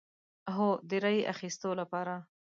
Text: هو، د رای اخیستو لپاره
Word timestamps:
هو، 0.55 0.69
د 0.89 0.91
رای 1.03 1.19
اخیستو 1.33 1.69
لپاره 1.81 2.13